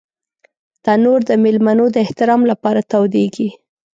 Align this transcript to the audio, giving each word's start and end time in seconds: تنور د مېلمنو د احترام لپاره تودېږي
تنور 0.83 1.19
د 1.29 1.31
مېلمنو 1.43 1.85
د 1.91 1.95
احترام 2.05 2.41
لپاره 2.51 2.81
تودېږي 2.91 3.49